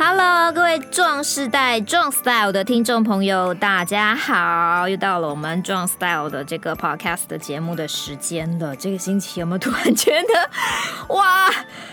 [0.00, 4.88] Hello，各位壮世代壮 style 的听众朋友，大家好！
[4.88, 8.76] 又到了我们壮 style 的这个 podcast 的节目的时间了。
[8.76, 11.50] 这个星期有没有突然觉得，哇，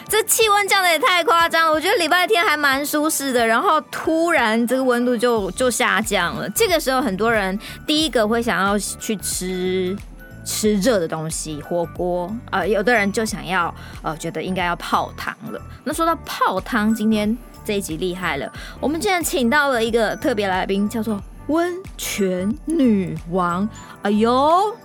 [0.07, 1.71] 这气温降得也太夸张了？
[1.71, 6.47] 我觉得礼拜天还蛮舒适的，然后突然这个温度就就下降了。
[6.51, 9.97] 这个时候，很多人第一个会想要去吃
[10.45, 15.59] 吃热的东西，火锅啊、有的人就想要呃，觉得应该要泡汤了。
[15.83, 17.35] 那说到泡汤，今天。
[17.65, 23.67] 这一集厉害了，我们竟然请到了一个特别来宾，叫做温泉女王。
[24.03, 24.75] 哎呦！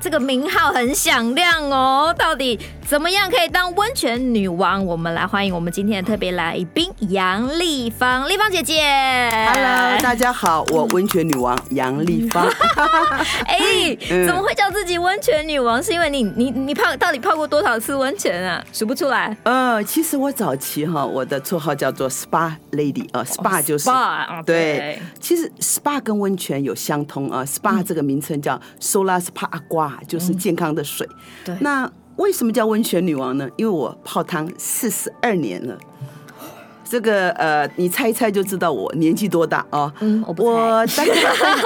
[0.00, 4.84] 这个名号很响亮哦，到底怎么样可以当温泉女王？
[4.84, 8.82] 我们来欢迎我们今天的特别来宾杨丽芳，丽芳姐姐。
[9.52, 12.46] Hello，大家好，我温泉女王杨丽芳。
[13.48, 15.82] 哎， 怎么会叫自己温泉女王？
[15.82, 18.62] 是因为你你你泡到底泡过多少次温泉啊？
[18.70, 19.34] 数不出来。
[19.44, 25.00] 呃，其实我早期哈，我的绰号叫做 SPA Lady 啊，SPA 就是 SPA，对。
[25.18, 29.92] 其实 SPA 跟温泉有相通啊，SPA 这个名称叫 Solar Spa Aqua。
[30.06, 31.08] 就是健康的水。
[31.10, 31.56] 嗯、对。
[31.60, 33.48] 那为什么叫温泉女王呢？
[33.56, 35.76] 因为我泡汤四十二年了。
[36.86, 39.92] 这个呃，你猜一猜就知道我年纪多大哦。
[40.00, 40.44] 嗯，我不
[40.86, 41.04] 猜。
[41.06, 41.64] 我当年，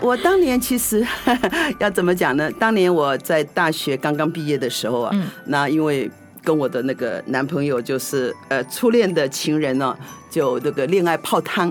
[0.00, 1.06] 我当年其实
[1.78, 2.50] 要怎么讲呢？
[2.52, 6.10] 当年我在大学刚刚毕业的时候啊，嗯、那因为
[6.42, 9.98] 跟我的那个男朋友就是呃初恋的情人呢、啊，
[10.30, 11.70] 就这个恋爱泡汤。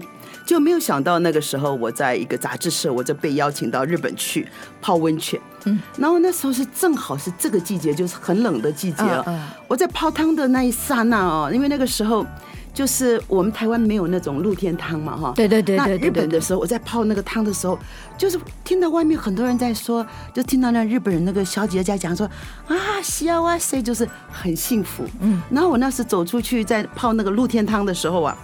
[0.50, 4.48] 就没有想到那个时候，我在一个杂志社，我就被邀请到日本去
[4.82, 5.40] 泡温泉。
[5.66, 9.56] 嗯，然后那时候是正好是这个季节，就是很冷的季节啊。
[9.68, 12.26] 我在泡汤的那一刹那哦，因为那个时候
[12.74, 15.34] 就是我们台湾没有那种露天汤嘛，哈。
[15.36, 15.78] 对对对。
[15.78, 17.78] 那日本的时候，我在泡那个汤的时候，
[18.18, 22.28] 就是听到外面很多人在说，就听到那日本人那个小姐姐在讲说
[22.68, 25.04] 啊，幸せ，就是很幸福。
[25.20, 25.40] 嗯。
[25.52, 28.36] 然后我那时走出去在泡那个露天汤的时候啊，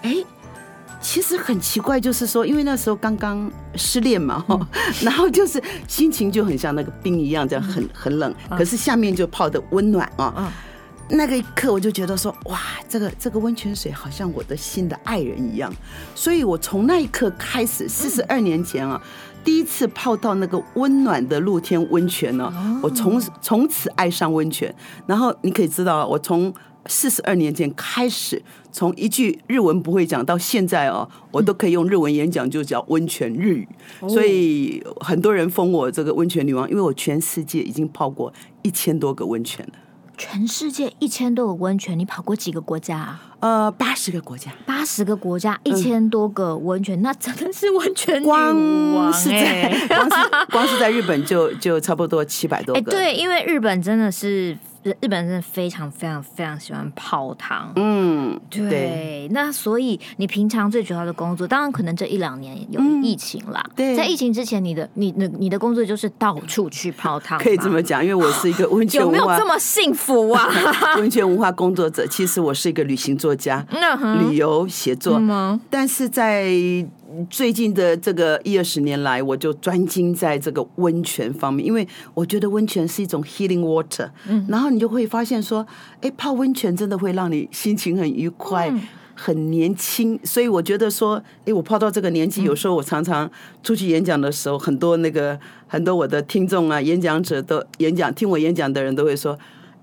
[0.00, 0.16] 哎。
[1.08, 4.68] 其实很奇怪，就是说，因为那时候刚刚失恋嘛，哈，
[5.02, 10.52] 然后就是心情就很像那个冰一样，这样很很冷，可是下面就泡的温暖啊。
[11.08, 12.58] 那个一刻我就觉得说，哇，
[12.88, 15.72] 这个这个温泉水好像我的新的爱人一样。
[16.16, 19.00] 所以我从那一刻开始，四十二年前啊，
[19.46, 22.52] 第一次泡到那个温暖的露天温泉呢，
[22.82, 24.74] 我从从此爱上温泉。
[25.06, 26.52] 然后你可以知道，我从。
[26.88, 28.40] 四十二年前开始，
[28.70, 33.68] 从一句日文不会讲到现在哦，我都可以用日文演讲，就叫温泉日语。
[34.08, 39.72] 所以很多人封我这个温泉女王，因为我全世界已经泡过一千多个温泉了。
[40.16, 43.22] 全世界一千多个温泉，你跑过几个国家啊？
[43.40, 49.86] 呃，八十个国家，八十个国家，一千多个温泉，嗯、那真的是温泉女王哎、欸！
[49.88, 50.16] 光是
[50.50, 52.80] 光是在日本就就差不多七百多个。
[52.80, 54.56] 哎，对，因为日本真的是。
[55.00, 58.68] 日本人真的非常非常非常喜欢泡汤，嗯，对。
[58.68, 63.62] 对，那所以你平常最主要的工作，当然可能这一两年有疫情啦。
[63.68, 70.48] 嗯、对，在疫情之前，你的你的你的工作就是到处去泡汤，可以这么讲，因为我是一个温泉文化，有没有这么幸福啊？
[70.98, 73.64] 温泉文化工作者，其实我是一个旅行作家，
[74.20, 76.46] 旅游写作，嗯、但是在。
[77.28, 84.08] 最近的这个一二十年来，我就专精在这个温泉方面，因为我觉得温泉是一种 healing water。
[84.28, 85.66] 嗯，然后你就会发现说，
[86.00, 88.80] 哎，泡温泉真的会让你心情很愉快，嗯、
[89.14, 90.18] 很年轻。
[90.24, 93.30] 所以我觉得说，哎，我泡到这个年纪，有时候我常常
[93.62, 99.38] 出去演讲的时候，很多那个很多我的听众啊，演讲者都演讲听我演讲的人都会说，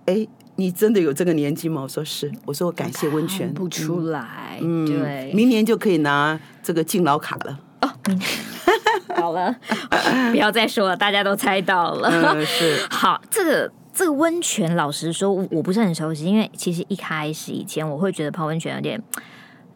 [0.06, 0.28] 哎。
[0.56, 1.82] 你真的有这个年纪吗？
[1.82, 3.52] 我说是，我说我感谢温泉。
[3.56, 7.60] 不出来，嗯，对，明年就可以拿这个敬老卡了。
[7.82, 7.90] 哦，
[9.16, 9.54] 好了，
[10.32, 12.10] 不要再说了，大家都猜到了。
[12.10, 12.84] 嗯，是。
[12.90, 19.02] 好，这个这个温泉，老实说，我不是很熟悉，因为其实一开始以前我会觉得泡温泉有点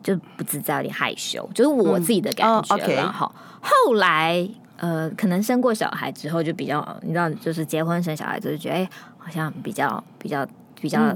[0.01, 3.11] 就不自在，有点害羞，就是我自己的感觉了。
[3.11, 10.47] 好，嗯，哦 okay，后来呃，可能生过小孩之后，就比较你知道，就是结婚生小孩就觉得，哎，好像比较比较。
[10.79, 11.11] 比较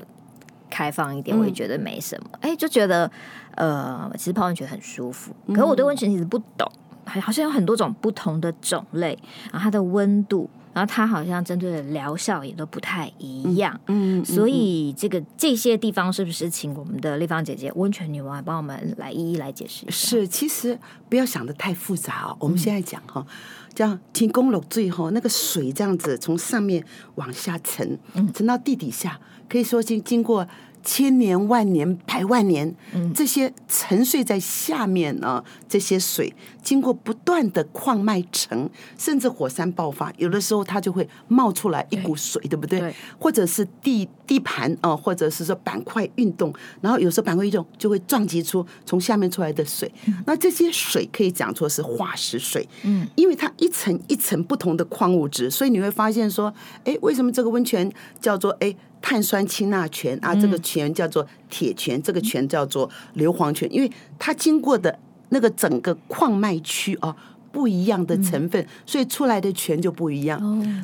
[0.72, 2.30] 开放一点，嗯、我也觉得没什么。
[2.42, 3.12] 哎、欸，就觉得
[3.56, 5.32] 呃，其实泡温泉很舒服。
[5.50, 6.68] 可是我对温泉其实不懂，
[7.06, 9.20] 好像有很多种不同的种类，
[9.52, 13.80] 然后它的温度，然后它好像针对的疗效也都不太一样。
[13.88, 19.96] 嗯，所以这个这些地方是不是请我们的丽芳姐姐温泉女王来帮我们来一一来解释一下？
[19.96, 20.80] 是，其实
[21.10, 22.38] 不要想的太复杂哦。
[22.40, 23.24] 我们现在讲哈。
[23.28, 23.34] 嗯
[23.74, 26.84] 这样天公炉最后那个水这样子从上面
[27.16, 27.98] 往下沉，
[28.34, 29.18] 沉到地底下，
[29.52, 30.48] 可以说经经过
[30.82, 32.74] 千年万年百万年，
[33.14, 36.34] 这些沉睡在下面啊，这些水
[36.64, 38.68] 经过不断的矿脉层，
[38.98, 42.96] 甚至火山爆发，有的时候它就会冒出来一股水，对不对？
[43.20, 49.92] 或者是地地盘啊，或者是说板块运动，然后有时候板块运动就会撞击出从下面出来的水。
[50.26, 56.52] 那这些水可以讲说是化石水，嗯，因为它一层一层不同的矿物质，所以你会发现说，
[56.86, 58.76] 哎，为什么这个温泉叫做哎？
[59.02, 65.00] 碳酸氢钠泉啊，这个泉叫做铁泉，这个泉叫做硫磺泉，因为它经过的
[65.30, 67.16] 那个整个矿脉区啊。
[67.54, 70.40] 不一样的成分，所以出来的泉就不一样。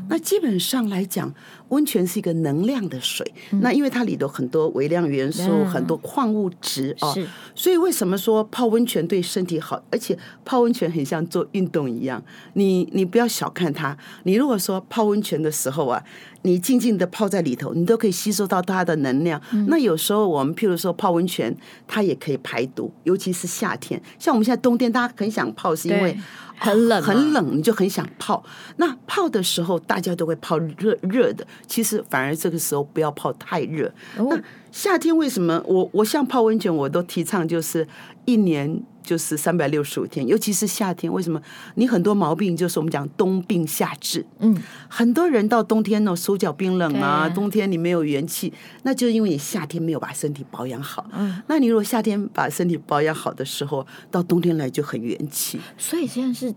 [0.10, 1.34] 那基本上来讲，
[1.70, 3.26] 温泉是一个能量的水。
[3.62, 7.16] 那因为它里头很多微量元素，很多矿物质啊，
[7.56, 9.82] 所以为什么说泡温泉对身体好？
[9.90, 12.22] 而且泡温泉很像做运动一样。
[12.56, 13.98] 你你不要小看它。
[14.24, 16.04] 你如果说泡温泉的时候啊，
[16.48, 19.40] 你静静的泡在里头，你都可以吸收到它的能量。
[19.68, 21.56] 那有时候我们譬如说泡温泉，
[21.86, 24.02] 它也可以排毒，尤其是夏天。
[24.18, 26.18] 像我们现在冬天，大家很想泡，是因为。
[26.60, 28.44] 很冷，很冷，你就很想泡。
[28.78, 31.46] 那泡的时候，大家都会泡热热的。
[31.68, 33.94] 其实反而这个时候不要泡太热。
[34.18, 34.42] 那
[34.72, 37.88] 夏天为什么我我像泡温泉，我都提倡就是
[38.26, 41.12] 一年就是三百六十五天，尤其是夏天。
[41.12, 41.42] 为什么？
[41.76, 44.26] 你很多毛病就是我们讲冬病夏治。
[44.40, 44.54] 嗯，
[44.90, 48.52] 很多人到冬天呢，手脚冰冷啊，冬天你没有元气，
[48.84, 51.06] 那就是因为你夏天没有把身体保养好。
[51.14, 55.62] 嗯，那你如果夏天把身体保养好的时候，到冬天来就很元气。
[55.78, 56.54] 所以现在是。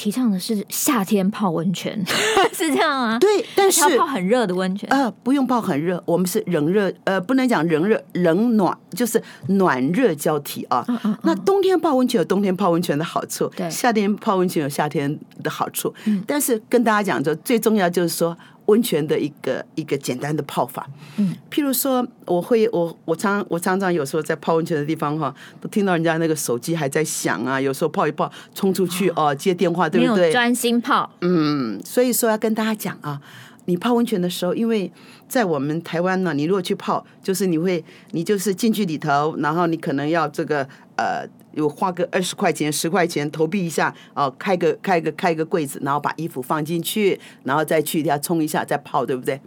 [0.00, 2.02] 提倡的是夏天泡温泉，
[2.54, 3.18] 是这样啊？
[3.18, 4.88] 对，但是要泡很热的温泉。
[4.88, 10.82] 呃，不用泡很热，我们是冷热，呃，不能讲冷热，冷暖就是暖热交替啊。
[10.88, 11.18] 嗯嗯嗯。
[11.22, 15.92] 那冬天泡温泉有冬天泡温泉的好处，对，夏天泡温泉有夏天的好处。
[16.06, 16.24] 嗯。
[16.26, 18.34] 但是跟大家讲就，最重要就是说。
[18.70, 30.30] 温泉的一个一个简单的泡法，嗯，譬如说，我会我我常我常常有时候在泡温泉的地方哈，都听到人家那个手机还在响啊，有时候泡一泡冲出去哦，接电话，对不对？
[30.30, 33.20] 专心泡，嗯，所以说要跟大家讲啊，
[33.64, 34.90] 你泡温泉的时候，因为
[35.28, 41.28] 在我们台湾呢，你如果去泡，就是你会你就是进去里头，然后你可能要这个呃。
[41.52, 49.40] 有花个二十块钱、十块钱投币一下，哦，开个开个开个柜子，然后把衣服放进去，然后再去一下冲一下，再泡，对不对？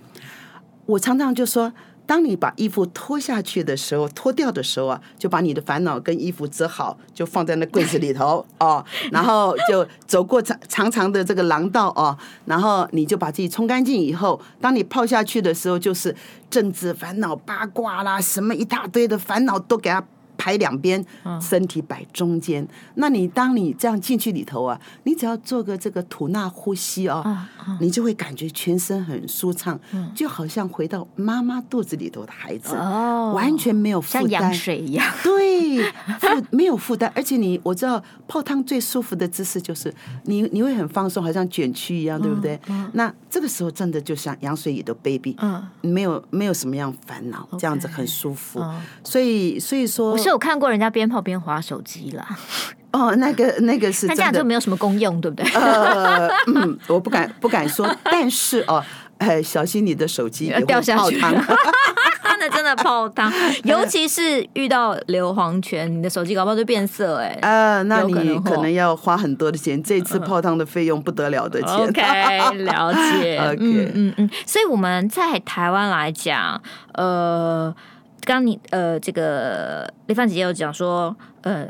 [0.85, 1.71] 我常常就说，
[2.05, 16.13] 当你把衣服脱下去的时候，脱掉的时候啊，就把你的烦恼跟衣服折好，就放在那柜子里头哦，然后就走过长长长的这个廊道哦，然后你就把自己冲干净以后，当你泡下去的时候，就是
[16.49, 20.03] 政治烦恼、八卦啦，什么一大堆的烦恼都给它。
[20.43, 21.01] 排两边，
[21.39, 22.67] 身体摆中间。
[22.95, 27.23] 那你当你这样进去里头啊，你只要做个这个吐纳呼吸哦，
[27.79, 29.79] 你就会感觉全身很舒畅，
[30.13, 35.09] 就好像回到妈妈肚子里头的孩子，完全没有负担，像羊水一样。
[35.23, 35.81] 对，
[36.19, 39.93] 负没有负担，而且你我知道泡汤最舒服的姿势就是
[40.25, 42.59] 你你会很放松，好像卷曲一样，对不对？
[42.91, 48.61] 那这个时候真的就像羊水里的 baby，嗯，没有没有什么样烦恼，这样子很舒服。
[49.05, 50.17] 所以所以说。
[50.17, 52.27] 是有看过人家边泡边划手机啦，
[52.91, 55.49] 哦，那个那个是，那这样就没有什么功用，对不对？
[55.53, 58.83] 呃，嗯，我不敢不敢说， 但是哦，
[59.19, 61.17] 哎，小心你的手机掉下去，
[62.39, 63.31] 那真的泡汤，
[63.63, 67.37] 尤其是遇到硫磺泉，你的手机搞不好就变色哎。
[67.41, 71.71] 呃，那你可能要花很多的钱，这次泡汤的费用不得了的钱。
[71.71, 73.37] OK，了解。
[73.37, 76.61] OK，嗯嗯嗯，所以我们在台湾来讲，
[76.95, 77.73] 呃。
[78.25, 81.67] 刚你呃，这个丽芳姐姐有讲说，呃，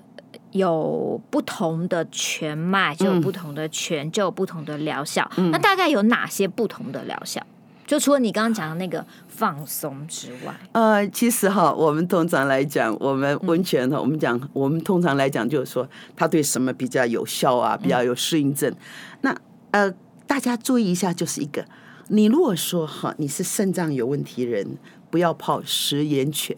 [0.51, 5.29] 有不同的全脉，就有不同的泉，就有不同的疗效。
[5.37, 7.41] 嗯、那大概有哪些不同的疗效？
[7.85, 17.75] 就除了你刚刚讲的那个放松之外，呃，其实哈，我们通常来讲，我们温泉哈，我们讲，我们通常来讲就是说，它对什么比较有效啊？
[17.75, 18.71] 比较有适应症。
[18.71, 18.77] 嗯、
[19.21, 19.37] 那
[19.71, 19.93] 呃，
[20.25, 21.65] 大家注意一下，就是一个，
[22.07, 24.77] 你如果说哈，你是肾脏有问题人。
[25.13, 26.57] 不要泡食盐泉，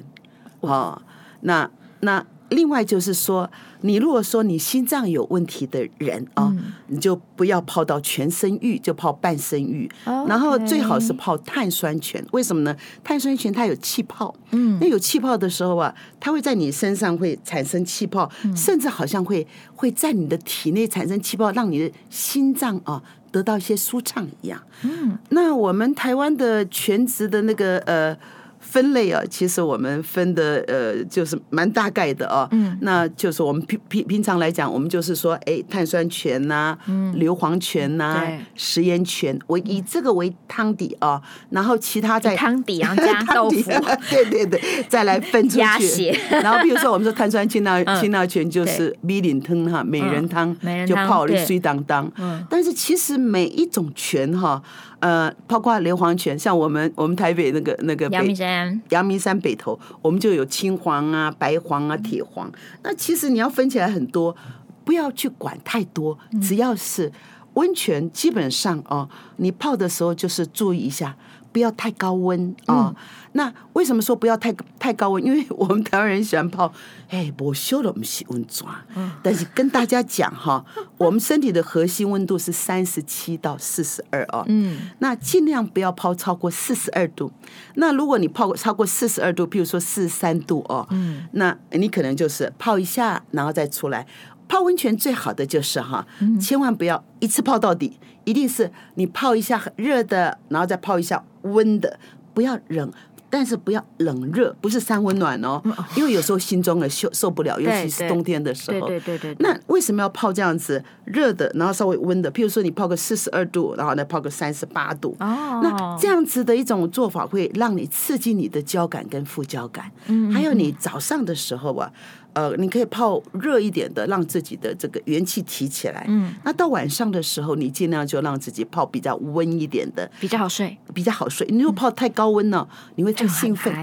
[0.61, 1.01] 哦，
[1.41, 1.69] 那
[1.99, 6.55] 那另外就是说，你如果说你心脏有问题的人啊，
[6.87, 12.25] 你就不要泡到全身浴，就泡半身浴.然后最好是泡碳酸泉。
[12.31, 12.73] 为什么呢？
[13.03, 19.45] 碳酸泉它有气泡，嗯，那有气泡的时候啊，它会在你身上会产生气泡，嗯、甚至好像会
[19.75, 24.63] 会在你的体内产生气泡，让你的心脏啊得到一些舒畅一样。
[24.83, 28.17] 嗯，那我们台湾的全职的那个呃。
[28.65, 32.47] 分类啊，其实我们分的呃，就是蛮大概的啊。
[32.51, 43.71] 嗯，那就是我们平平平常来讲，我们就是说，哎，碳酸泉呐、啊，嗯，硫磺泉呐、啊，食盐泉，我以这个为汤底啊，然后其他再汤底然后 加豆腐，
[44.09, 46.09] 对对对，再来分出去。
[46.29, 50.55] 然后比如说我们说碳酸氢钠氢钠泉就是米林汤哈，美人汤
[50.87, 52.11] 就泡的水当当。
[52.17, 54.61] 嗯，但是其实每一种泉哈。
[55.01, 58.54] 呃，包括硫磺泉，像我们我们台北那个那个阳明山，
[58.89, 62.51] 阳明山北头，我们就有青黄啊、白黄啊、铁黄。
[62.83, 64.35] 那其实你要分起来很多，
[64.83, 67.11] 不要去管太多，只要是
[67.55, 71.15] 温泉，基本上哦，你泡的时候就是注意一下。
[71.55, 72.91] 不要太高温啊！
[72.93, 72.95] 嗯、
[73.31, 75.25] 那为什么说不要太太高温？
[75.25, 76.69] 因为我们台湾人喜欢泡，
[77.07, 78.83] 哎，不修了，我们洗温抓。
[78.93, 80.65] 嗯、但是跟大家讲哈，
[80.99, 84.43] 我们身体的核心温度是三十七到四十二哦。
[84.49, 84.89] 嗯。
[84.99, 87.31] 那尽量不要泡超过四十二度。
[87.75, 94.05] 那如果你泡超过四十二度，比如说四十三度哦，嗯，那你可能就是泡一下，然后再出来。
[94.47, 96.05] 泡温泉最好的就是哈，
[96.39, 101.97] 千万不要一次泡到底，一定是你泡一下热的，然后再泡一下温的，
[102.33, 102.91] 不要冷，
[103.29, 105.61] 但是不要冷热，不是三温暖哦，
[105.95, 108.87] 因为有时候心中也受受不了，尤其是冬天的时候。
[108.87, 109.35] 对对对。
[109.39, 112.31] 那为什么要泡这样子热的，然后稍微温的？
[112.31, 115.15] 譬如说你泡个四十二度，然后再泡个三十八度。
[115.19, 115.59] 哦。
[115.63, 119.91] 那这样子的一种做法会让你刺激你的交感跟副交感。
[120.07, 120.31] 嗯。
[120.31, 121.91] 还有你早上的时候啊。
[122.35, 126.05] 呃，你可以泡热一点的，让自己的这个元气提起来。
[126.09, 131.47] 嗯，那到晚上的时候，你尽量就让自己泡比较温一点的，比较好睡，比较好睡。
[131.49, 133.73] 你如果泡太高温呢，你会太兴奋。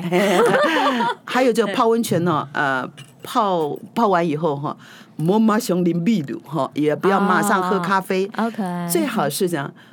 [1.25, 2.87] 还有就泡温泉呢，呃，
[3.23, 4.77] 泡泡完以后哈，
[5.17, 8.31] 摸马上淋秘鲁哈，也不要马上喝咖啡。
[8.37, 9.73] OK，最好是这样。
[9.77, 9.92] 嗯，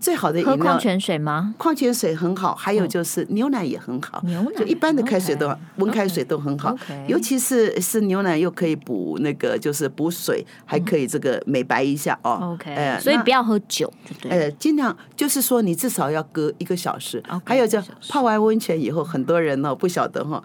[0.00, 1.54] 最好的饮料，喝矿泉水吗？
[1.58, 4.20] 矿泉水很好，还有就是牛奶也很好。
[4.24, 6.74] 牛奶，就一般的开水都温开水都很好，
[7.06, 12.54] 尤其是是牛奶又可以补那个就是补水，还可以这个美白一下哦。
[12.54, 13.92] OK，所以不要喝酒，
[14.28, 17.22] 呃，尽量就是说你至少要隔一个小时。
[17.44, 20.42] 还有就泡完温泉以后，很多人呢不晓得哈。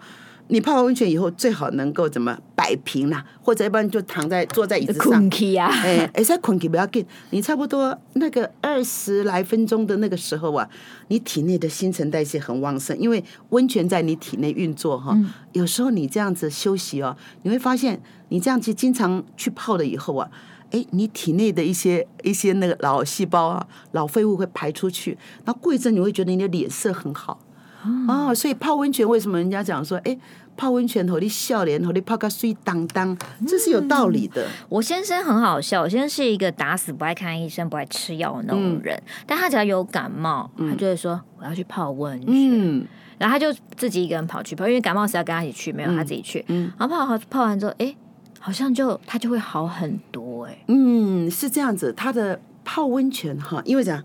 [0.48, 5.28] 你泡完温泉以后，最好能够怎么摆平啦，或者一般就躺在坐在椅子上。
[5.58, 10.68] 哎，哎，再困起不要紧，你差不多那个二十来分钟的那个时候啊，
[11.08, 15.12] 你体内的新陈代谢很旺盛，因为温泉在你体内运作哈。
[15.14, 20.30] 嗯、有时候你这样子休息哦，你会发现你这样子经常去泡了以后啊，
[20.70, 27.40] 哎，你体内的一些一些那个老细胞啊、老废物会排出去，那过一阵你会觉得你的脸色很好。
[28.08, 30.18] 哦，所以泡温泉为什么人家讲说，哎，
[30.56, 33.16] 泡温泉和你笑脸和你泡个水当当，
[33.46, 34.46] 这是有道理的。
[34.68, 42.86] 我先生很好笑，我先生是一个打死不爱看医生、不爱吃药的那种人，嗯、但他只要有感冒，他就会说我要去泡温泉，嗯、
[43.18, 47.94] 然后他就自己一个人跑去泡，因为感冒是要跟他一起去，没有他自己去，嗯、然后泡好泡完之后，哎，
[48.40, 54.02] 好像就他就会好很多，哎，嗯，是这样子，他的泡温泉哈，因为讲。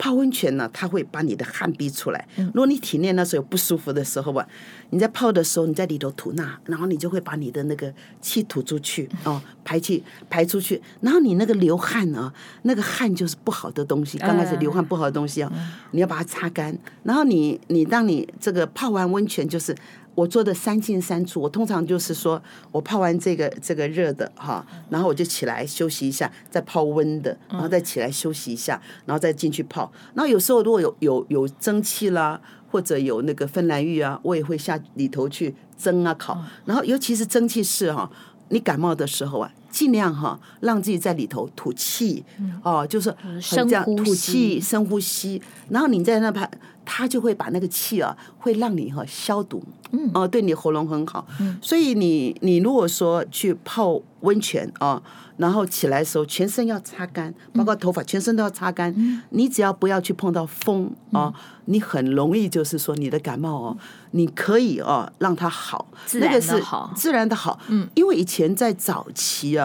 [0.00, 2.26] 泡温泉呢，它会把你的汗逼出来。
[2.36, 4.48] 如果你体内那时候有不舒服的时候吧，
[4.88, 7.92] 你在泡的时候，你在里头吐纳，然后你就会把你的那个
[8.22, 10.80] 气吐出去哦，排气排出去。
[11.02, 14.16] 然后你那个流汗啊，那个汗就是不好的东西。
[14.16, 15.52] 刚开始流汗不好的东西啊，
[15.90, 16.74] 你要把它擦干。
[17.02, 19.76] 然后你你当你这个泡完温泉就是。
[20.20, 29.90] 我做的三进三出，我通常就是说我泡完这个这个热的哈，然后我就起来休息一下，再泡温的，然后再起来休息一下，然后再进去泡。
[30.12, 32.38] 然后有时候如果有有有蒸汽啦，
[32.70, 36.38] 或者有那个芬兰浴啊，我也会下里头去蒸啊烤。
[36.66, 38.10] 然后尤其是蒸汽室哈，
[38.50, 42.24] 你感冒的时候啊，尽量哈让自己在里头吐气
[42.62, 46.50] 哦，就是这样吐气深呼吸，然后你在那排。
[46.92, 49.62] 它就会把那个气啊，会让你哈消毒，
[49.92, 55.00] 嗯，哦，对你喉咙很好，嗯，所以你你如果说去泡温泉啊，
[55.36, 61.32] 然后起来的时候全身要擦干，包括头发，全身都要擦干，嗯，你只要不要去碰到风啊，
[61.66, 63.76] 你很容易就是说你的感冒哦，
[64.12, 66.60] 你可以哦让它好，那个是
[66.96, 69.59] 自然的好，嗯，因为以前在早期啊。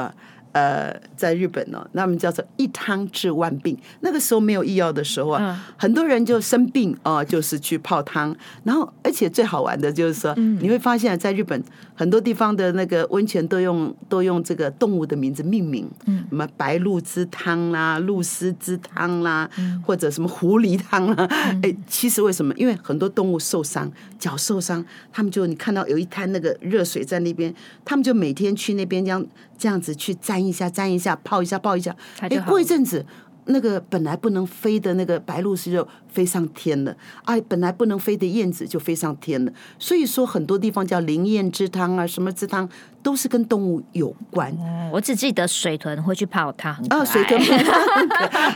[0.51, 3.77] 呃，在日本呢，那么叫做一汤治万病。
[3.99, 8.33] 那个时候没有医药的时候啊，嗯、很多人就生病啊、呃，就是去泡汤。
[8.63, 11.61] 然后，而且最好玩的就是说，嗯、你会发现在日本
[11.95, 21.25] 很多地方的那个温泉都用都用这个动物的名字命名，嗯、什么白鹿之汤啦、鹭丝之汤啦，嗯、或者什么狐狸汤啦。
[21.63, 22.53] 哎、嗯，其实为什么？
[22.55, 29.25] 因为很多动物受伤，脚受伤，他们就你看到有一滩那个热水在那边，他们就每天去那边这样
[29.57, 30.45] 这样子去沾。
[30.45, 33.03] 一下沾一下泡一下泡一下，哎，过一阵子
[33.45, 39.51] 那个本来不能飞的那个白鹭鸶就飞上天了，哎，本来不能飞的燕子就飞上天了。
[39.77, 42.67] 所以说很多地方叫灵燕之汤啊，什么之汤
[43.05, 44.51] 都是跟动物有关。
[44.53, 47.71] 哦、我只记得水豚会去泡汤，啊，水豚泡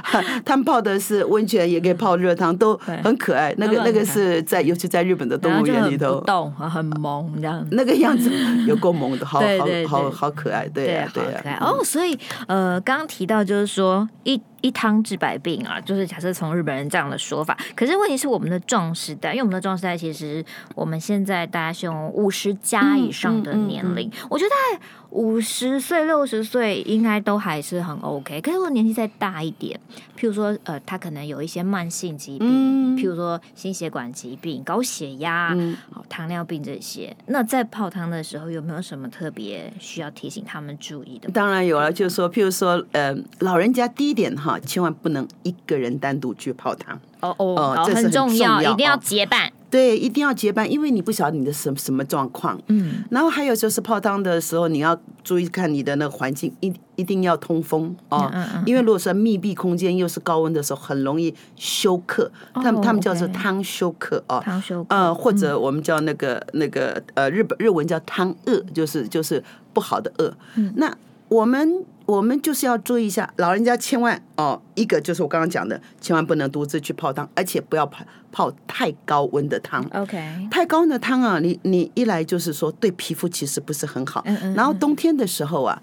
[0.01, 3.53] 汤， 他们泡的是温泉，也可以泡热汤，都很可爱。
[3.59, 8.31] 那个那个是在，尤其在日本的动物园里头，动很萌这样，那个样子
[8.65, 9.39] 有够萌的，好
[9.87, 11.59] 好好好可爱，对啊对啊。
[11.61, 14.41] 哦，所以呃，刚刚提到就是说一。
[14.61, 17.57] 一汤治百病啊，就是假设从日本人这样的说法。
[17.77, 20.43] 可是问题是我们的壮时代，因为我们的壮时代其实
[20.75, 28.39] 我们现在大家是用五十加以上的年龄，嗯嗯嗯嗯、我觉得五十岁、六十岁应该都还是很 OK。
[28.39, 29.77] 可是如果年纪再大一点，
[30.17, 35.75] 譬如说呃，他可能有一些慢性疾病，嗯、譬如说心血管疾病、高血压、嗯、
[36.07, 41.29] 糖尿病这些，那在泡汤的时候有没有什么特别需要提醒他们注意的？
[41.31, 44.57] 当然有了，就是说，譬如说呃，老人家第一点哈。
[44.69, 49.51] 千万不能一个人单独去泡汤哦哦，这是很重要，一定要结伴。
[49.69, 52.59] 对，一定要结伴，因为你不晓得你的什什么状况。
[52.67, 58.31] 嗯，然后还有就是泡汤的时候，你要注意看你的那个环境，一一定要通风哦。
[58.65, 62.31] 因为如果说密闭空间又是高温的时候，很容易休克。
[62.53, 64.41] 他们他们叫做汤休克哦。
[64.43, 64.95] 汤休克。
[64.95, 70.33] 呃，或者我们叫那个那个呃日本日文叫汤恶，就是就是不好的恶。
[70.55, 70.91] 嗯，那
[71.29, 71.85] 我们。
[72.09, 79.85] 我们就是要注意一下，老人家千万哦，一个就是我刚刚讲的，千万不能独自去泡汤，而且不要泡泡太高温的汤。
[79.93, 80.17] OK，
[80.49, 85.79] 太高温的汤啊，你你一来就是说对皮肤其实不是很好，嗯嗯嗯，然后冬天的时候啊。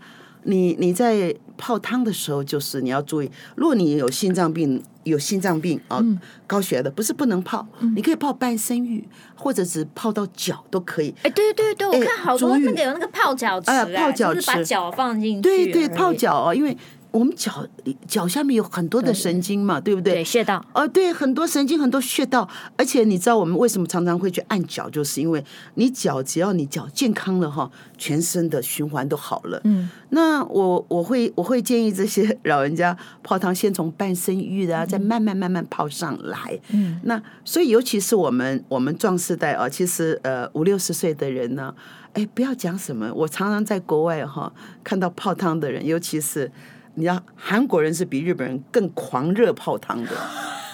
[0.46, 6.02] 你你在泡汤的时候，就是你要注意，如果你有心脏病，有心脏病啊，
[6.46, 11.14] 高血压的，不是不能泡，你可以泡半身浴，或者是泡到脚都可以。
[11.22, 16.76] 哎，对对对，我看好多那个有那个泡脚池，泡脚池，把脚放进去，对对，泡脚啊，因为。
[17.10, 17.66] 我们脚
[18.06, 20.14] 脚下面有很多的神经嘛，对，对不对？
[20.14, 20.62] 对，穴道。
[20.75, 22.46] 哦，对，很多神经，很多穴道。
[22.76, 25.42] 而且你知道我们为什么常常会去按脚，就是因为
[25.75, 29.58] 你脚只要你脚健康了哈，全身的循环都好了。
[29.64, 29.88] 嗯。
[30.10, 36.60] 那我我会我会建议这些老人家泡汤，先从半身浴啊，再慢慢慢慢泡上来。
[36.70, 37.00] 嗯。
[37.04, 41.75] 那所以尤其是我们我们壮世代啊，其实呃五六十岁的人呢，
[42.12, 44.52] 哎，不要讲什么，我常常在国外哈
[44.84, 46.52] 看到泡汤的人，尤其是。
[46.96, 50.10] 你知道韩国人是比日本人更狂热泡汤的，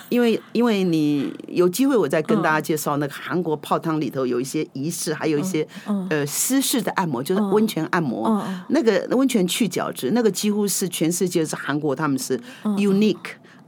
[0.08, 5.66] 因为因为你有机会，我再跟大家介绍那个韩国泡汤里头有一些仪式，还有一些
[6.10, 8.40] 呃私式的按摩，就是温泉按摩。
[8.68, 13.16] 那个温泉去角质，那个几乎是全世界是韩国他们是 unique，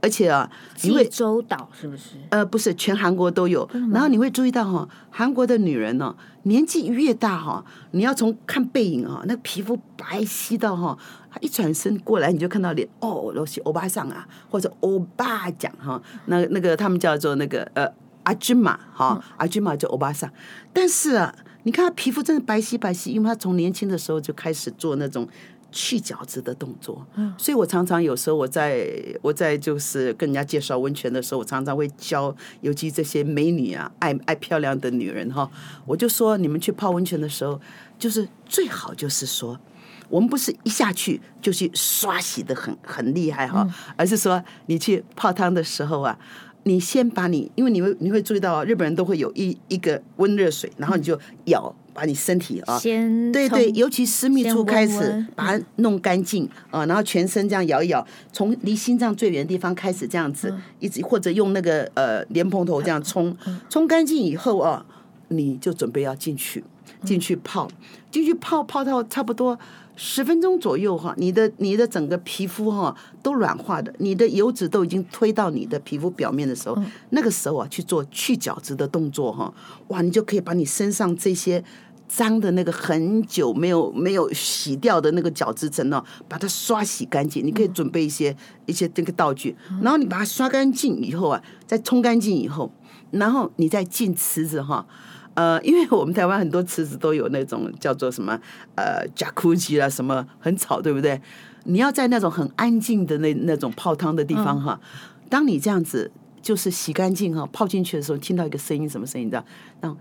[0.01, 2.17] 而且啊，济州岛是不是？
[2.29, 3.67] 呃，不是，全韩国都有。
[3.91, 10.97] 然后你会注意到哈，韩国的女人呢，年纪越大哈，你要从看背影啊，那皮肤白皙到哈。
[11.31, 17.85] 她一转身过来，你就看到脸哦，都是欧巴桑啊，或者欧巴讲哈，那那个他们叫做那个呃
[18.23, 20.31] 阿君玛哈，阿君玛就欧巴桑。
[20.71, 25.27] 但是啊，你看她皮肤真的白皙白皙，因为她从年轻的时候就开始做那种
[25.75, 27.05] 去角质的动作。
[27.15, 28.87] 嗯，所以我常常有时候我在
[29.21, 35.51] 我在就是跟人家介绍温泉的时候，我常常会教，尤其这些美女啊，爱爱漂亮的女人哈，
[35.85, 37.59] 我就说你们去泡温泉的时候，
[37.99, 39.59] 就是最好就是说。
[40.07, 46.15] 我们不是一下去就去刷洗的很很厉害哈，而是说你去泡汤的时候啊，
[46.61, 63.35] 你先把你，因为你会你会注意到日本人都会有一一个温热水，然后你就舀把你身体啊，先对对，尤其私密处开始把它弄干净啊，然后全身这样摇一摇，从离心脏最远的地方开始这样子一直或者用那个呃莲蓬头这样冲
[63.69, 64.85] 冲干净以后啊，
[65.29, 66.61] 你就准备要进去
[67.03, 67.67] 进去泡
[68.11, 69.57] 进去泡泡到差不多。
[69.97, 76.77] 十分钟左右哈，你的你的整个皮肤哈都软化的，你的油脂都已经推到你的皮肤表面的时候，
[77.11, 79.53] 那个时候啊去做去角质的动作哈，
[79.87, 81.63] 哇，你就可以把你身上这些
[82.07, 87.45] 脏的那个很久没有没有洗掉的那个角质层呢，把它刷洗干净。
[87.45, 92.71] 你可以准备一些一些这个道具，然后你把它刷干净以后啊，再冲干净以后，
[93.11, 94.85] 然后你再进池子哈。
[95.33, 98.39] 呃，因为我们台湾很多池子都有那种叫做什么
[98.75, 101.21] 呃，Jacuzzi 啦，什么很吵，对不对？
[101.65, 106.09] 你要在那种很安静的那那种泡汤的地方哈，嗯、当你这样子
[106.41, 109.27] 就是洗干净哈，泡进去的时候，听到一个声音，什么声音？
[109.27, 109.45] 你知道？
[109.81, 109.97] 那种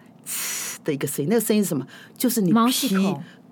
[0.84, 1.86] 的一个声音，那个声音是什么？
[2.16, 2.98] 就是你皮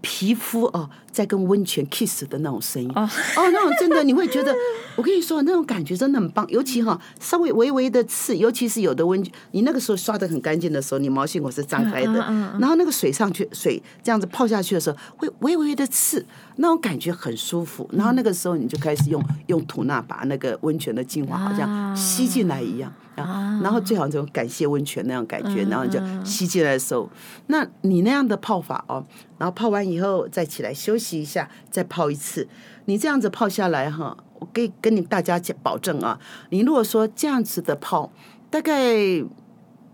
[0.04, 2.90] 皮肤哦，在跟温泉 kiss 的那种声音。
[2.96, 4.52] 哦，哦，那种真的你会觉得，
[4.96, 12.14] 我跟你说那种感觉真的很棒，尤其哈稍微微微的刺，尤其是有的温泉，你那个时候刷的很干净的时候，你毛细孔是张开的，
[12.58, 22.90] 然后那个水上去，水这样子泡下去的时候，会微微的刺，那种感觉很舒服，然后那个时候你就开始用用吐纳把那个温泉的精华好像吸进来一样。
[22.90, 27.08] 啊，然后最好这种感谢温泉那样感觉，然后就吸进来的时候，
[27.48, 29.04] 那你那样的泡法哦，
[29.38, 32.48] 然后泡完以后再起来休息一下，再泡一次。
[32.86, 36.18] 你这样子泡下来哈，我可以跟你大家保证啊，
[36.50, 38.10] 你如果说这样子的泡，
[38.50, 38.96] 大概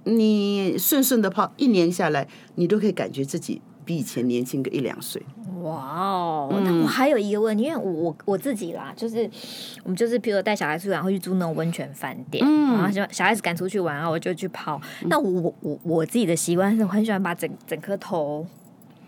[0.05, 5.23] 你顺顺的泡一年下来，你都可以感觉自己比以前年轻个一两岁。
[5.63, 9.29] 哇哦，那我还有一个问题，因为我我我自己啦，就是
[9.83, 14.79] 我们就是，比如说带小孩出去，然后去住那种温泉饭店，嗯，然后小小孩子赶出去玩，然后我就去泡。
[15.07, 18.47] 那我我我自己的习惯是，我很喜欢把整整颗头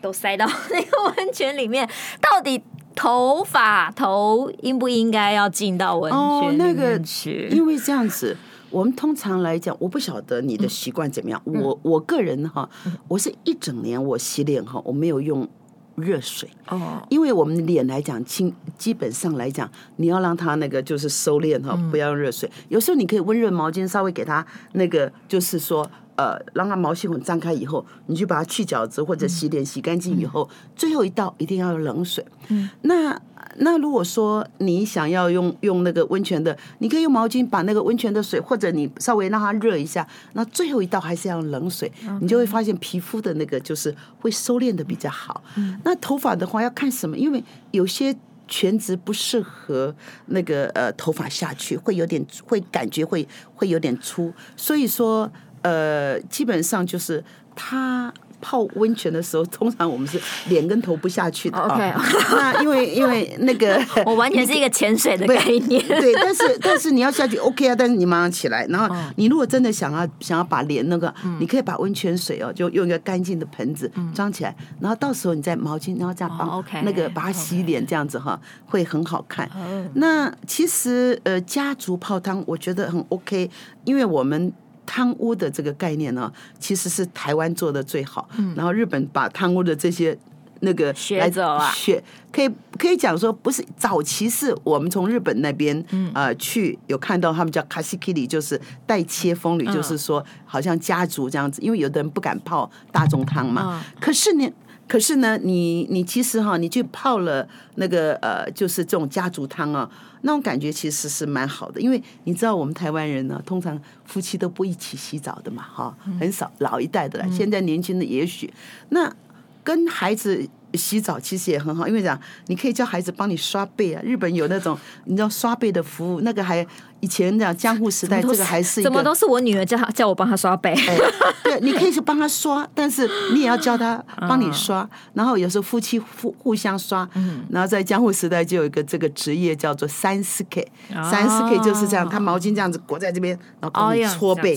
[0.00, 1.86] 都塞到那个温泉里面。
[2.22, 2.62] 到底
[2.96, 7.46] 头发头应不应该要进到温泉里面去？
[7.46, 8.34] 哦，那个， 因为这样子。
[8.70, 11.40] 我们通常来讲，我不晓得你的习惯怎么样。
[11.46, 12.68] 嗯、我我个人哈，
[13.09, 15.48] 我是一整年我洗脸哈，我没有用
[15.96, 22.50] 热水哦，因为我们脸来讲，基基本上来讲，你要让它那个就是收敛哈，不要用热水。
[22.68, 25.88] 有时候你可以温热毛巾稍微给它那个，就是说
[26.20, 32.24] 呃，让它毛细孔张开以后，你去把它去角质或者洗脸洗干净以后，最后一道一定要用冷水。
[32.48, 33.20] 嗯，那。
[33.56, 40.06] 那如果说你想要用用那个温泉的，你可以用毛巾把那个温泉的水，或者你稍微让它热一下。
[40.35, 45.42] 那最后一道还是要用冷水，你就会发现皮肤的那个就是会收敛的比较好。
[45.83, 47.18] 那头发的话要看什么？
[47.18, 48.14] 因为有些
[48.46, 49.92] 全职不适合
[50.26, 54.33] 那个呃头发下去，会有点会感觉会会有点粗。
[54.56, 55.30] 所以说
[55.62, 57.23] 呃基本上就是
[57.55, 58.12] 他。
[58.42, 60.18] 泡温泉的时候，通常我们是
[60.49, 61.59] 脸跟头不下去的。
[61.59, 61.92] OK，
[62.31, 65.87] 那因为因为那个 我完全是一个潜水的概念。
[65.87, 68.64] 对，但是但是你要下去 OK 啊，但是你马上起来。
[68.70, 79.46] 然后你如果真的想要想要把脸那个，你可以把温泉水哦，就用一个干净的盆子装起来，然后到时候你再毛巾，然后这样帮那个把它洗脸，这样子哈会很好看。
[79.92, 83.51] 那其实呃家族泡汤我觉得很 OK，
[83.85, 84.51] 因为我们。
[84.92, 88.29] 汤屋的这个概念呢，其实是台湾做的最好。
[88.37, 90.18] 嗯，然后日本把汤屋的这些
[90.62, 103.81] 那个学走啊，学可以可以讲说，不是早期是我们从日本那边呃去有看到他们叫卡西基里，就是带切风吕，就是说好像家族这样子，因为有的人不敢泡大众汤嘛。
[104.00, 104.50] 可是呢，
[104.90, 109.88] 可是呢，你你其实哈，你去泡了那个呃，就是这种家族汤啊。
[110.22, 118.53] 那种感觉其实是蛮好的，因为你知道我们台湾人呢，通常夫妻都不一起洗澡的嘛，哈，很少老一代的了，现在年轻的也许
[118.88, 119.14] 那
[119.62, 120.48] 跟孩子。
[120.74, 124.00] 洗澡其实也很好，因为这样你可以叫孩子帮你刷背啊。
[124.05, 126.64] 日本有那种你知道刷背的服务，那个还
[127.00, 130.70] 以前的江户时代，这个还是怎么都是我女儿叫她叫我帮她刷背。
[130.72, 130.98] 哎，
[131.42, 134.88] 对，你可以去帮她刷， 但是你也要教她帮你刷。
[135.14, 137.08] 然后有时候夫妻互互相刷。
[137.48, 140.64] 然后在江户时代就有一个这个职业叫做三四 K，
[141.10, 144.56] 三四 K 就是这样，他毛巾这样子裹在这边，然后帮你搓背，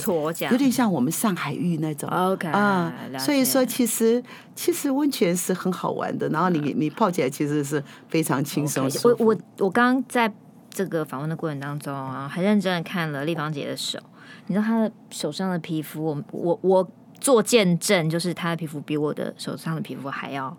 [0.51, 2.07] 有点像我们上海浴那种。
[2.09, 4.21] OK 啊，所以说其实
[4.55, 6.03] 其实温泉是很好玩。
[6.03, 8.89] 玩的，然后你你泡起来其实是非常轻松。
[8.89, 10.29] Okay, 我我我刚刚在
[10.73, 13.99] 这个访问的过程当中啊，很认真的看了丽芳姐的手，
[14.47, 20.57] 你知道她的手上的皮肤，我我我做见证，就是她的皮肤比我的手上的皮肤还要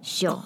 [0.00, 0.40] 秀，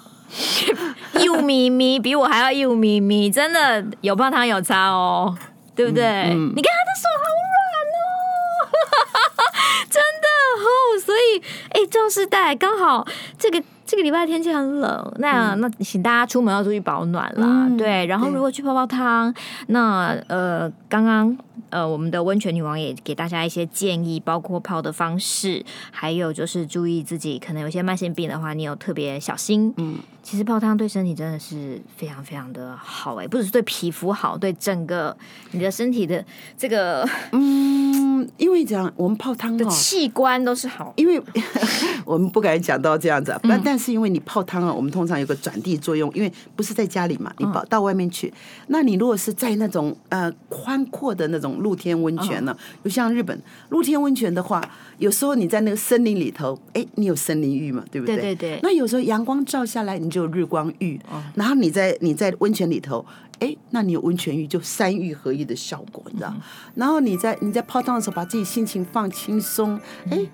[1.23, 5.37] 又咪咪，比我还要又咪咪，真的有泡汤有差哦，
[5.75, 6.03] 对不对？
[6.03, 7.55] 嗯嗯、你看她的手好软
[8.01, 10.27] 哦， 真的
[10.65, 10.67] 哦，
[11.05, 11.39] 所以
[11.69, 13.63] 哎，壮世代刚好这个。
[13.85, 17.67] 这个礼拜天气很冷，那、嗯、那请大家出门要注意保暖啦。
[17.67, 19.33] 嗯、对，然后如果去泡泡汤，
[19.67, 21.37] 那呃，刚刚
[21.69, 29.73] 呃，我们的温泉女王也给大家一些建议，包括泡的方式，还有就是注意自己可能有些慢性病的话，你有特别小心。
[29.77, 35.15] 嗯，其实泡汤对身体真的是非常非常的好哎，不只是对皮肤好，对整个
[35.51, 36.25] 你的身体的
[36.57, 41.21] 这个嗯，因为这样我们泡汤的器官都是好，因为
[42.03, 43.75] 我们不敢讲到这样子，但、嗯、但。
[43.85, 48.33] 是因为你泡汤啊，我们通常有个转地作用，因为不是在家里嘛，你跑到外面去。
[48.67, 54.59] 那你如果是在那种呃宽阔的那种露天温泉呢，就像日本露天温泉的话，
[54.97, 58.15] 有时候你在那个森林里头，哎，你有森林浴嘛，对不对？
[58.15, 58.59] 对对对。
[58.63, 60.99] 那有时候阳光照下来，你就日光浴。
[61.33, 63.05] 然后你在你在温泉里头，
[63.39, 66.33] 哎，那你有温泉浴，就三浴合一的效果，你知道？
[66.75, 69.77] 然后你在你在泡汤的时候，把自己心情放轻松，
[70.09, 70.25] 哎。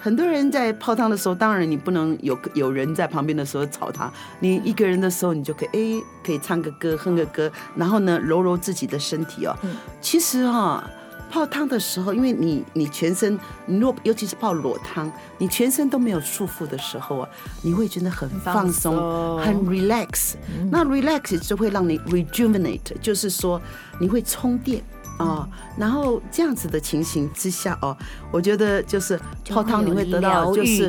[0.00, 9.52] 很多人在泡汤的时候，当然你不能有有人在旁边的时候吵他，你一个人的时候，你就可以哎，可以唱个歌，哼个歌，然后呢，揉揉自己的身体哦。
[10.00, 10.88] 其实哈，
[11.30, 17.28] 泡汤的时候，因为你你全身，你若尤其是泡裸汤，你全身都没有束缚的时候啊，
[17.62, 18.96] 你会觉得很放松，
[19.38, 20.34] 很 relax。
[20.70, 23.60] 那 relax 就会让你 rejuvenate，就是说
[24.00, 24.82] 你会充电。
[25.18, 25.44] 哦，
[25.76, 27.96] 然后这样子的情形之下哦，
[28.30, 30.88] 我觉得就是泡汤你会得到就是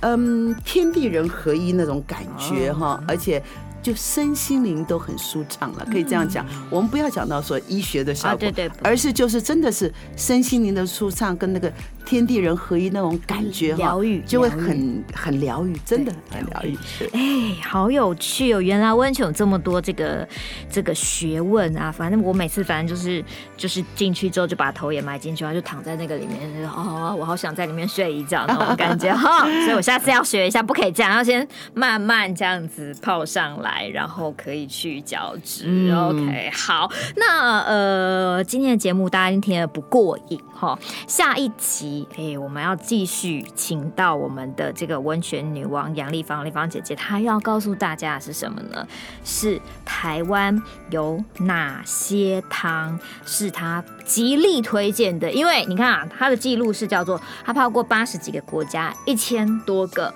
[0.00, 3.42] 嗯天地人合一那种感觉哈，而且
[3.82, 6.44] 就身心灵都很舒畅了，可以这样讲。
[6.68, 11.72] 我们不要讲到说医学的效果，对对，而是就是真的是身心灵的舒畅跟那个。
[12.06, 16.76] 天地人合一那种感觉哈，疗愈就会很很疗愈，真的很疗愈。
[17.12, 18.60] 哎，好有趣哦！
[18.60, 20.26] 原来温泉有这么多这个
[20.68, 21.92] 这个学问啊！
[21.92, 23.22] 反正我每次反正就是
[23.56, 29.42] 就是进去之后就把头也埋进去，然后就躺在那个里面，就哦，我好想在里面睡一觉那种感觉哈。
[29.42, 35.64] 所以我下次要学一下，不可以这样，要先慢慢这样子泡上来，然后可以去角质。
[35.66, 42.06] 嗯、OK，好，那呃，今天的节目大家听得不过瘾哈，下一集。
[42.12, 48.86] 哎、欸，我们要继续请到我们的这个温泉女王杨丽芳，丽芳姐姐，她要告诉大家的是什么呢？
[49.24, 55.30] 是台湾有哪些汤是她极力推荐的？
[55.30, 60.12] 因为你看啊，她的记录是叫做她泡过八十几个国家，一千多个。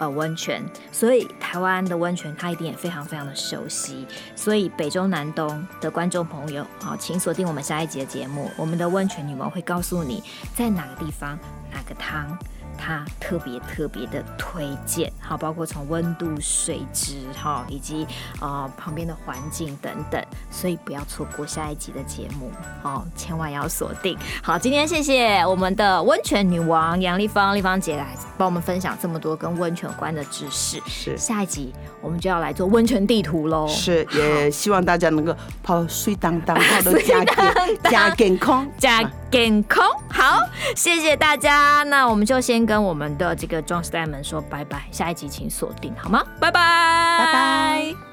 [0.00, 10.22] 呃，温泉，所以台湾的温泉他一定也非常非常的熟悉，所以北中南东的观众朋友，好，请锁定我们下一集的节目，我们的温泉女王会告诉你
[10.56, 11.38] 在哪个地方，
[11.70, 12.34] 哪个汤。
[12.80, 18.04] 它特别特别的推荐，好，包括从温度、水质，哈，以及
[18.40, 22.50] 啊、呃、旁边的环境等等，所以不要错过下一集的节目
[22.82, 24.16] 哦，千万要锁定。
[24.42, 28.06] 好，今天谢谢我们的温泉女王杨丽芳，丽芳姐来
[28.38, 30.80] 帮我们分享这么多跟温泉有关的知识。
[30.86, 33.68] 是，下一集我们就要来做温泉地图喽。
[33.68, 37.24] 是，也希望大家能够泡水当当，泡的加
[37.90, 39.84] 加健康， 加健康。
[40.08, 40.38] 好，
[40.76, 42.60] 谢谢大家，那我们就先。
[42.70, 46.22] 跟我们的这个 John Style 们说拜拜，下一集请锁定好吗？
[46.38, 46.60] 拜拜，
[47.18, 48.09] 拜拜。